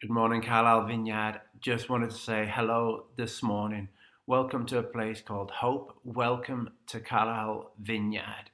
[0.00, 1.42] Good morning, Carlisle Vineyard.
[1.60, 3.90] Just wanted to say hello this morning.
[4.26, 5.94] Welcome to a place called Hope.
[6.04, 8.50] Welcome to Carlisle Vineyard.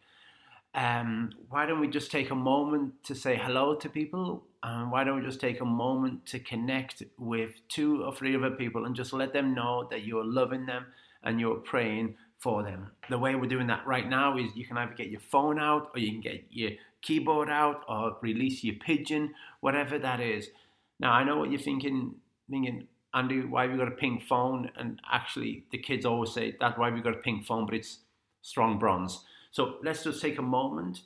[0.75, 4.43] Um, why don't we just take a moment to say hello to people?
[4.65, 8.51] And why don't we just take a moment to connect with two or three other
[8.51, 10.87] people and just let them know that you're loving them
[11.23, 12.91] and you're praying for them.
[13.09, 15.93] The way we're doing that right now is you can either get your phone out
[15.95, 16.73] or you can get your
[17.03, 20.51] keyboard out or release your pigeon, whatever that is
[20.99, 22.15] now I know what you're thinking,
[22.51, 24.71] thinking, Andy, why have you got a pink phone?
[24.77, 28.01] And actually, the kids always say that's why we got a pink phone, but it's
[28.43, 29.25] strong bronze.
[29.51, 31.03] So let's just take a moment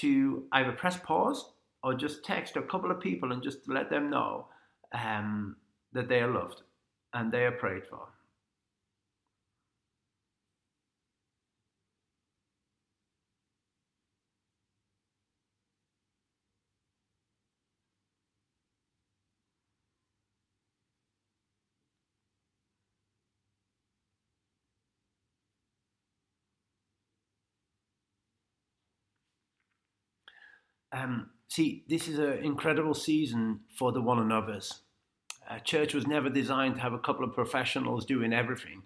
[0.00, 1.52] to either press pause
[1.84, 4.46] or just text a couple of people and just let them know
[4.92, 5.56] um,
[5.92, 6.62] that they are loved
[7.14, 8.08] and they are prayed for.
[30.92, 34.80] Um, see, this is an incredible season for the one another's.
[35.48, 38.82] Uh, church was never designed to have a couple of professionals doing everything,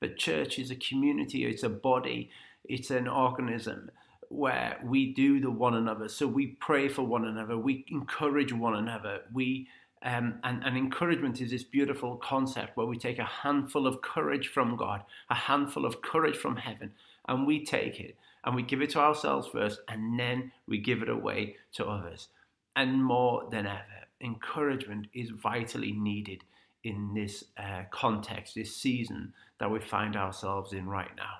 [0.00, 2.30] but church is a community, it's a body,
[2.64, 3.90] it's an organism
[4.30, 6.08] where we do the one another.
[6.08, 9.68] So we pray for one another, we encourage one another, we
[10.02, 14.46] um, and, and encouragement is this beautiful concept where we take a handful of courage
[14.46, 16.92] from God, a handful of courage from heaven,
[17.26, 21.02] and we take it and we give it to ourselves first and then we give
[21.02, 22.28] it away to others.
[22.76, 26.44] And more than ever, encouragement is vitally needed
[26.84, 31.38] in this uh, context, this season that we find ourselves in right now.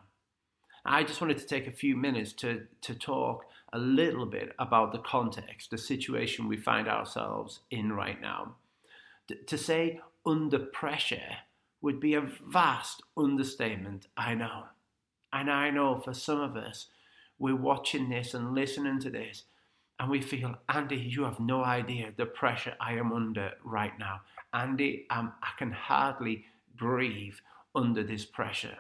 [0.84, 4.92] I just wanted to take a few minutes to, to talk a little bit about
[4.92, 8.56] the context, the situation we find ourselves in right now.
[9.26, 11.38] D- to say under pressure
[11.80, 14.64] would be a vast understatement, I know.
[15.32, 16.86] And I know for some of us,
[17.38, 19.44] we're watching this and listening to this,
[19.98, 24.20] and we feel, Andy, you have no idea the pressure I am under right now.
[24.52, 26.44] Andy, um, I can hardly
[26.76, 27.34] breathe
[27.74, 28.78] under this pressure.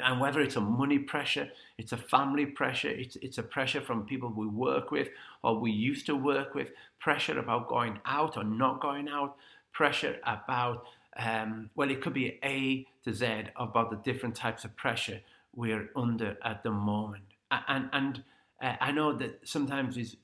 [0.00, 4.04] And whether it's a money pressure, it's a family pressure, it's, it's a pressure from
[4.04, 5.08] people we work with
[5.42, 9.36] or we used to work with, pressure about going out or not going out,
[9.72, 10.84] pressure about,
[11.16, 15.20] um, well, it could be A to Z about the different types of pressure
[15.54, 18.22] we're under at the moment and and
[18.62, 20.16] uh, I know that sometimes there's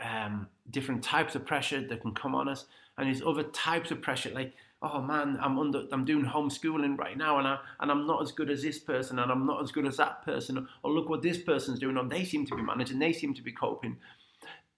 [0.00, 2.66] um, different types of pressure that can come on us,
[2.98, 7.16] and there's other types of pressure like oh man, I'm under, I'm doing homeschooling right
[7.16, 9.72] now, and I and I'm not as good as this person, and I'm not as
[9.72, 12.62] good as that person, or look what this person's doing, or they seem to be
[12.62, 13.96] managing, they seem to be coping.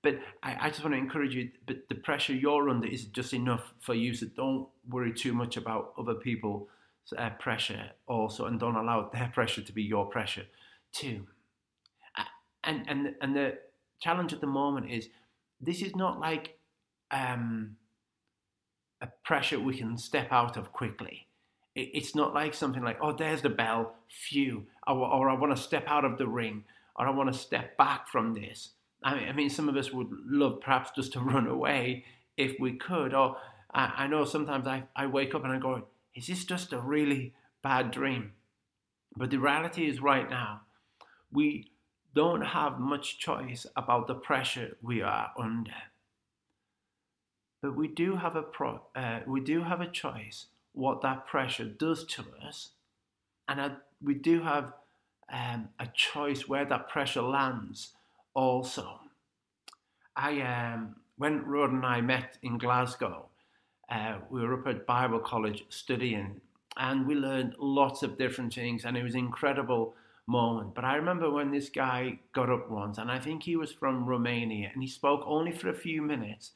[0.03, 1.51] But I, I just want to encourage you.
[1.67, 4.15] But the pressure you're under is just enough for you.
[4.15, 6.69] So don't worry too much about other people's
[7.19, 10.47] uh, pressure also, and don't allow their pressure to be your pressure
[10.93, 11.27] too
[12.67, 13.59] and and and the
[14.01, 15.09] challenge at the moment is
[15.61, 16.59] this is not like
[17.11, 17.77] um,
[19.01, 21.27] a pressure we can step out of quickly.
[21.75, 25.57] It, it's not like something like, oh, there's the bell, phew, or, or I want
[25.57, 26.65] to step out of the ring,
[26.97, 28.71] or I want to step back from this.
[29.03, 32.05] I mean, I mean, some of us would love perhaps just to run away
[32.37, 33.15] if we could.
[33.15, 33.37] Or
[33.73, 36.81] I, I know sometimes I, I wake up and I go, is this just a
[36.81, 38.33] really bad dream?
[39.17, 40.63] But the reality is, right now,
[41.33, 41.71] we
[42.17, 45.83] don't have much choice about the pressure we are under.
[47.61, 51.67] But we do have a pro, uh, we do have a choice what that pressure
[51.67, 52.71] does to us,
[53.49, 54.73] and we do have
[55.31, 57.93] um, a choice where that pressure lands.
[58.33, 59.01] Also,
[60.17, 63.27] I um, when Rod and I met in Glasgow,
[63.91, 66.41] uh, we were up at Bible College studying,
[66.79, 69.95] and we learned lots of different things, and it was incredible
[70.27, 70.75] moment.
[70.75, 74.07] But I remember when this guy got up once, and I think he was from
[74.07, 76.53] Romania, and he spoke only for a few minutes.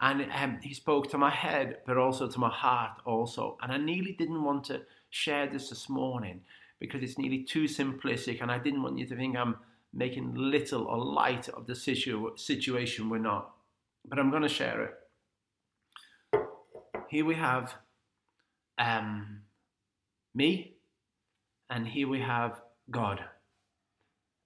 [0.00, 3.58] And um, he spoke to my head, but also to my heart, also.
[3.60, 6.40] And I nearly didn't want to share this this morning
[6.78, 9.56] because it's nearly too simplistic, and I didn't want you to think I'm
[9.92, 13.50] making little or light of the situ- situation we're not.
[14.08, 14.94] But I'm going to share it.
[17.10, 17.74] Here we have
[18.78, 19.42] um,
[20.34, 20.76] me,
[21.68, 23.24] and here we have God.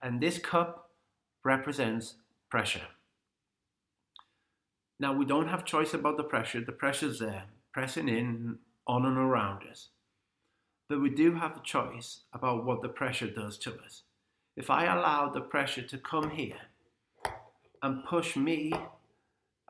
[0.03, 0.91] And this cup
[1.45, 2.15] represents
[2.51, 2.89] pressure.
[5.01, 6.61] Now, we don't have choice about the pressure.
[6.61, 9.89] The pressure's there, pressing in on and around us.
[10.89, 14.03] But we do have a choice about what the pressure does to us.
[14.57, 16.61] If I allow the pressure to come here
[17.83, 18.73] and push me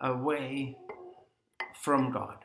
[0.01, 0.77] away
[1.81, 2.37] from God.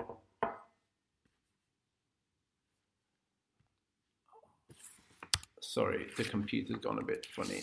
[5.70, 7.62] Sorry, the computer's gone a bit funny.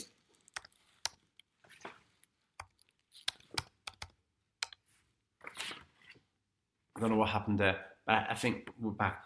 [6.95, 7.81] I don't know what happened there.
[8.07, 9.25] but I think we're back.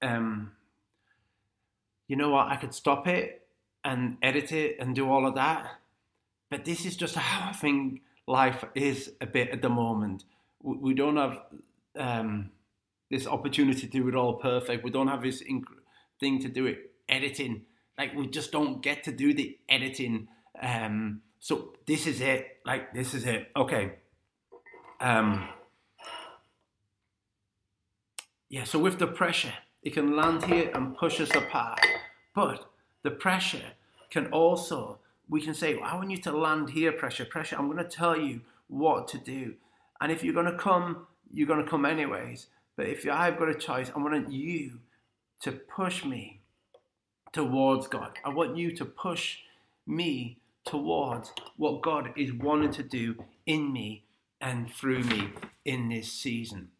[0.00, 0.52] Um,
[2.08, 2.46] you know what?
[2.46, 3.46] I could stop it
[3.84, 5.66] and edit it and do all of that,
[6.48, 10.24] but this is just how I think life is a bit at the moment.
[10.62, 11.38] We don't have
[11.96, 12.50] um,
[13.10, 14.84] this opportunity to do it all perfect.
[14.84, 15.64] We don't have this inc-
[16.18, 17.66] thing to do it editing.
[18.02, 20.26] Like we just don't get to do the editing.
[20.60, 22.58] Um, so this is it.
[22.66, 23.48] Like this is it.
[23.54, 23.92] Okay.
[24.98, 25.48] Um,
[28.48, 29.52] yeah, so with the pressure,
[29.84, 31.78] it can land here and push us apart.
[32.34, 32.68] But
[33.04, 33.68] the pressure
[34.10, 37.54] can also, we can say, well, I want you to land here, pressure, pressure.
[37.56, 39.54] I'm going to tell you what to do.
[40.00, 42.48] And if you're going to come, you're going to come anyways.
[42.74, 44.80] But if I've got a choice, I want you
[45.42, 46.41] to push me
[47.32, 48.18] towards God.
[48.24, 49.38] I want you to push
[49.86, 54.04] me towards what God is wanting to do in me
[54.40, 55.30] and through me
[55.64, 56.70] in this season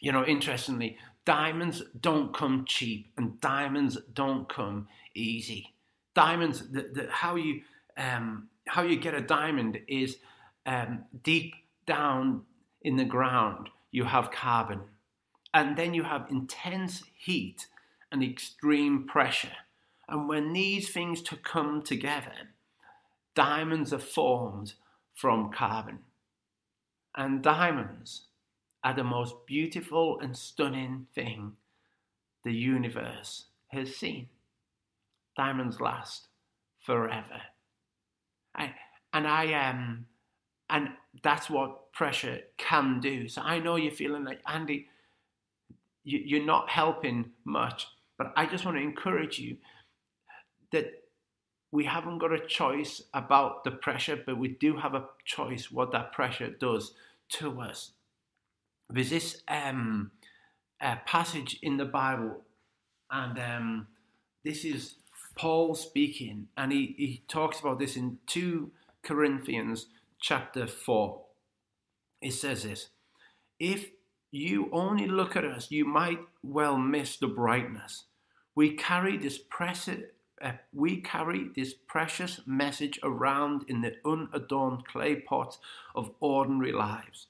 [0.00, 5.74] you know, interestingly, diamonds don't come cheap and diamonds don't come easy.
[6.14, 7.60] Diamonds, the, the, how you
[7.96, 10.16] um, how you get a diamond is
[10.64, 11.54] um, deep
[11.86, 12.42] down
[12.82, 13.68] in the ground.
[13.90, 14.80] You have carbon,
[15.52, 17.66] and then you have intense heat
[18.12, 19.56] and extreme pressure.
[20.08, 22.50] And when these things to come together,
[23.34, 24.74] diamonds are formed
[25.14, 26.00] from carbon.
[27.16, 28.26] And diamonds
[28.82, 31.52] are the most beautiful and stunning thing
[32.44, 34.28] the universe has seen.
[35.36, 36.28] Diamonds last
[36.78, 37.42] forever.
[38.54, 38.74] I,
[39.12, 40.06] and I am, um,
[40.70, 40.88] and
[41.22, 43.28] that's what pressure can do.
[43.28, 44.88] So I know you're feeling like, Andy,
[46.04, 47.86] you, you're not helping much,
[48.20, 49.56] but I just want to encourage you
[50.72, 50.86] that
[51.72, 55.92] we haven't got a choice about the pressure, but we do have a choice what
[55.92, 56.92] that pressure does
[57.30, 57.92] to us
[58.92, 60.10] there's this um,
[60.80, 62.42] uh, passage in the Bible,
[63.10, 63.86] and um,
[64.44, 64.96] this is
[65.36, 68.70] Paul speaking, and he, he talks about this in 2
[69.02, 69.86] Corinthians
[70.20, 71.22] chapter 4.
[72.22, 72.88] It says this
[73.58, 73.90] If
[74.30, 78.04] you only look at us, you might well miss the brightness.
[78.60, 80.02] We carry this precious,
[80.42, 85.56] uh, we carry this precious message around in the unadorned clay pots
[85.94, 87.28] of ordinary lives.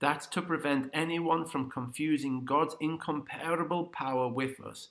[0.00, 4.90] That's to prevent anyone from confusing God's incomparable power with us.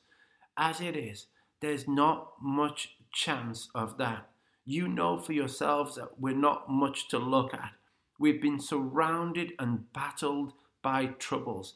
[0.57, 1.27] As it is,
[1.60, 4.27] there's not much chance of that.
[4.65, 7.74] You know for yourselves that we're not much to look at.
[8.18, 11.75] We've been surrounded and battled by troubles.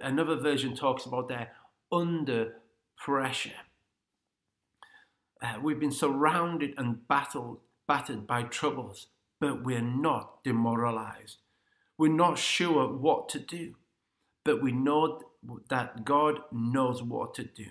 [0.00, 1.50] Another version talks about there
[1.92, 2.54] under
[2.96, 3.50] pressure.
[5.42, 9.08] Uh, we've been surrounded and battled, battered by troubles,
[9.40, 11.38] but we're not demoralized.
[11.98, 13.74] We're not sure what to do,
[14.44, 15.20] but we know
[15.68, 17.66] that God knows what to do.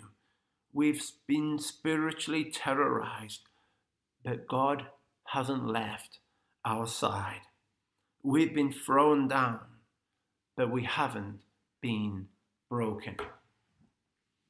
[0.72, 3.42] We've been spiritually terrorized,
[4.24, 4.88] but God
[5.28, 6.20] hasn't left
[6.66, 7.42] our side.
[8.24, 9.60] We've been thrown down,
[10.56, 11.42] but we haven't
[11.82, 12.28] been
[12.70, 13.18] broken.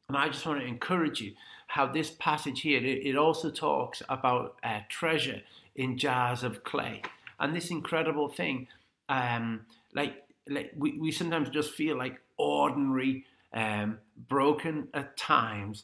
[0.07, 1.33] And I just want to encourage you
[1.67, 5.41] how this passage here, it, also talks about uh, treasure
[5.75, 7.01] in jars of clay.
[7.39, 8.67] And this incredible thing
[9.09, 15.83] um, like like we, we sometimes just feel like ordinary, um, broken at times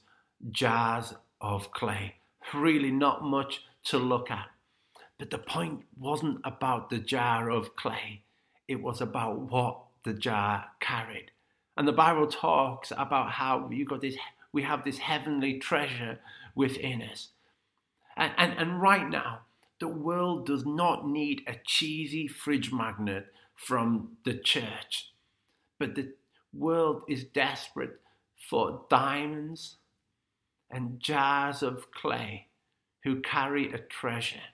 [0.51, 2.15] jars of clay.
[2.53, 4.47] Really, not much to look at.
[5.17, 8.23] But the point wasn't about the jar of clay,
[8.67, 11.31] it was about what the jar carried.
[11.79, 14.17] And the Bible talks about how you got this,
[14.51, 16.19] we have this heavenly treasure
[16.53, 17.29] within us.
[18.17, 19.43] And, and, and right now,
[19.79, 25.13] the world does not need a cheesy fridge magnet from the church,
[25.79, 26.11] but the
[26.53, 28.01] world is desperate
[28.49, 29.77] for diamonds
[30.69, 32.47] and jars of clay
[33.05, 34.49] who carry a treasure.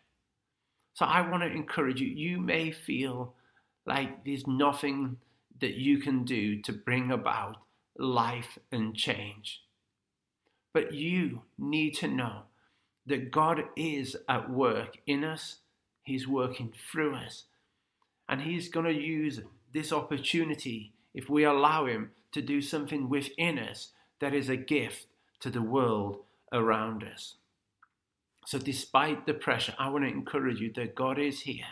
[0.93, 2.07] So I want to encourage you.
[2.07, 3.33] You may feel
[3.87, 5.17] like there's nothing
[5.61, 7.57] that you can do to bring about
[7.97, 9.61] life and change.
[10.73, 12.43] But you need to know
[13.05, 15.57] that God is at work in us,
[16.03, 17.45] He's working through us,
[18.27, 19.39] and He's going to use
[19.73, 25.07] this opportunity, if we allow Him, to do something within us that is a gift
[25.39, 26.17] to the world
[26.51, 27.35] around us.
[28.45, 31.65] So, despite the pressure, I want to encourage you that God is here.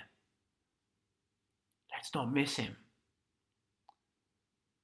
[1.92, 2.78] Let's not miss Him.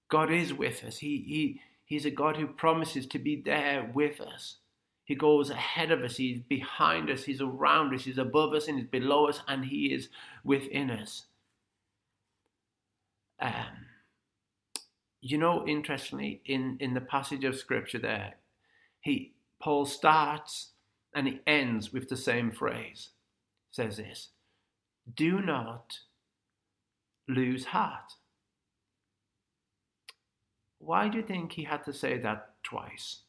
[0.09, 0.97] God is with us.
[0.97, 4.57] He, he, he's a God who promises to be there with us.
[5.05, 8.77] He goes ahead of us, He's behind us, He's around us, He's above us, and
[8.77, 10.09] He's below us, and He is
[10.43, 11.25] within us.
[13.39, 13.87] Um,
[15.21, 18.35] you know, interestingly, in, in the passage of Scripture there,
[19.01, 20.71] he Paul starts
[21.13, 23.09] and he ends with the same phrase.
[23.71, 24.29] says this
[25.15, 25.99] Do not
[27.27, 28.13] lose heart.
[30.79, 33.19] Why do you think he had to say that twice?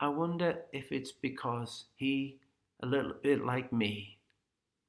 [0.00, 2.38] I wonder if it's because he,
[2.82, 4.18] a little bit like me,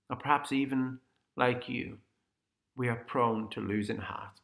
[0.09, 0.99] or perhaps even
[1.35, 1.97] like you,
[2.75, 4.39] we are prone to losing heart.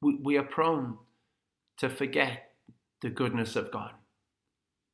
[0.00, 0.98] We, we are prone
[1.78, 2.52] to forget
[3.02, 3.92] the goodness of God.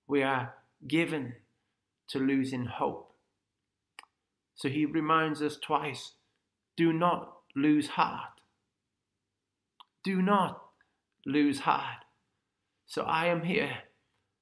[0.08, 0.54] We are
[0.88, 1.34] given
[2.08, 3.14] to losing hope.
[4.54, 6.12] So he reminds us twice
[6.76, 8.31] do not lose heart.
[10.04, 10.62] Do not
[11.25, 12.04] lose heart.
[12.87, 13.78] So I am here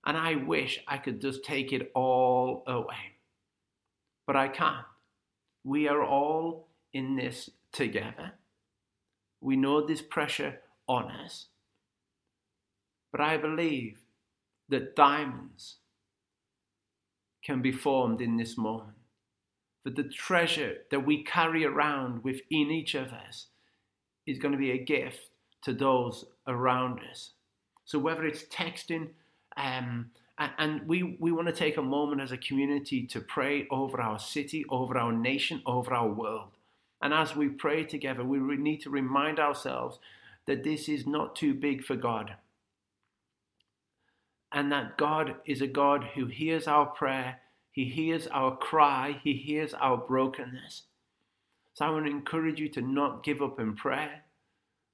[0.04, 3.18] and I wish I could just take it all away.
[4.26, 4.86] But I can't.
[5.64, 8.32] We are all in this together.
[9.40, 11.48] We know this pressure on us.
[13.12, 13.98] But I believe
[14.68, 15.76] that diamonds
[17.44, 18.96] can be formed in this moment.
[19.84, 23.46] That the treasure that we carry around within each of us
[24.26, 25.30] is going to be a gift
[25.62, 27.32] to those around us.
[27.84, 29.08] So whether it's texting,
[29.56, 34.00] um, and we, we want to take a moment as a community to pray over
[34.00, 36.50] our city, over our nation, over our world.
[37.02, 39.98] And as we pray together, we need to remind ourselves
[40.46, 42.36] that this is not too big for God.
[44.52, 47.40] And that God is a God who hears our prayer,
[47.70, 50.82] He hears our cry, He hears our brokenness.
[51.74, 54.24] So I want to encourage you to not give up in prayer,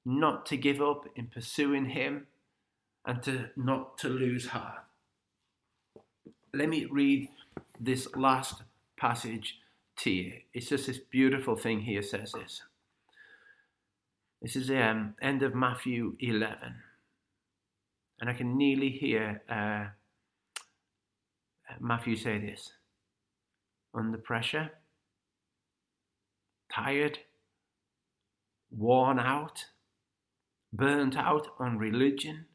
[0.06, 2.28] not to give up in pursuing Him,
[3.04, 4.84] and to not to lose heart.
[6.54, 7.28] Let me read
[7.78, 8.62] this last
[8.96, 9.58] passage
[9.98, 10.32] to you.
[10.54, 12.62] It's just this beautiful thing here says this.
[14.40, 16.56] This is the um, end of Matthew 11.
[18.20, 19.86] And I can nearly hear uh,
[21.80, 22.72] Matthew say this
[23.94, 24.70] under pressure,
[26.72, 27.18] tired,
[28.70, 29.64] worn out,
[30.72, 32.46] burnt out on religion.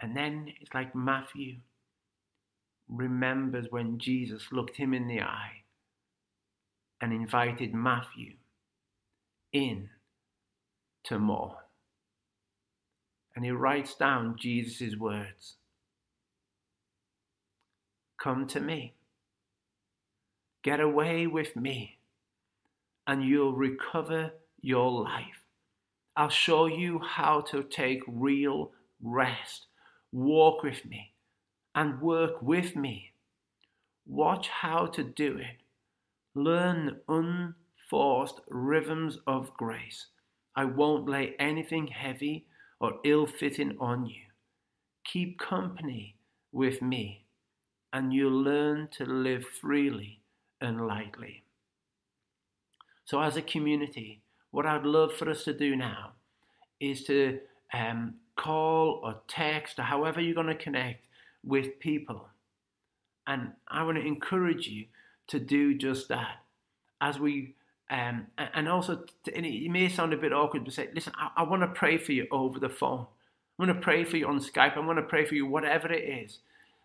[0.00, 1.56] And then it's like Matthew
[2.88, 5.62] remembers when Jesus looked him in the eye
[7.00, 8.34] and invited Matthew
[9.52, 9.90] in
[11.04, 11.56] to more.
[13.34, 15.56] And he writes down Jesus' words
[18.22, 18.94] Come to me,
[20.64, 21.98] get away with me,
[23.06, 25.47] and you'll recover your life.
[26.18, 29.66] I'll show you how to take real rest.
[30.10, 31.12] Walk with me
[31.76, 33.12] and work with me.
[34.04, 35.62] Watch how to do it.
[36.34, 37.54] Learn un
[37.88, 40.06] forced rhythms of grace.
[40.56, 42.46] I won't lay anything heavy
[42.80, 44.24] or ill fitting on you.
[45.04, 46.16] Keep company
[46.50, 47.26] with me,
[47.92, 50.20] and you'll learn to live freely
[50.60, 51.44] and lightly.
[53.04, 56.12] So, as a community, what I'd love for us to do now
[56.80, 57.40] is to
[57.72, 61.06] um, call or text or however you're going to connect
[61.44, 62.28] with people.
[63.26, 64.86] And I want to encourage you
[65.28, 66.42] to do just that
[67.00, 67.54] as we
[67.90, 71.42] um, and also, and it may sound a bit awkward to say, listen, I, I
[71.44, 73.06] want to pray for you over the phone.
[73.58, 74.76] I want to pray for you on Skype.
[74.76, 76.40] I want to pray for you, whatever it is.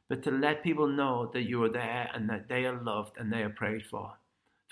[0.07, 3.33] But to let people know that you are there and that they are loved and
[3.33, 4.13] they are prayed for.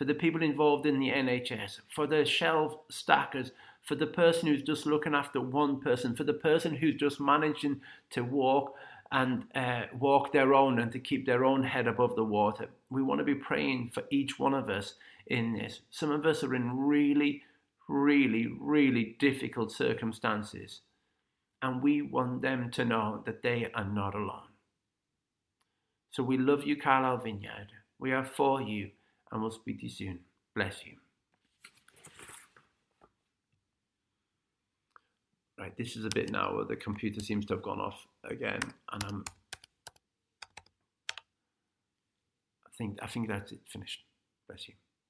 [0.01, 3.51] For the people involved in the NHS, for the shelf stackers,
[3.83, 7.81] for the person who's just looking after one person, for the person who's just managing
[8.09, 8.73] to walk
[9.11, 12.69] and uh, walk their own and to keep their own head above the water.
[12.89, 14.95] We want to be praying for each one of us
[15.27, 15.81] in this.
[15.91, 17.43] Some of us are in really,
[17.87, 20.81] really, really difficult circumstances,
[21.61, 24.49] and we want them to know that they are not alone.
[26.09, 27.67] So we love you, Carlisle Vineyard.
[27.99, 28.89] We are for you,
[29.31, 30.19] and we'll speak to you soon.
[30.55, 30.93] Bless you.
[35.59, 38.59] Right, this is a bit now where the computer seems to have gone off again,
[38.91, 39.23] and I'm.
[42.65, 43.59] I think I think that's it.
[43.71, 43.99] Finished.
[44.47, 44.73] Bless you.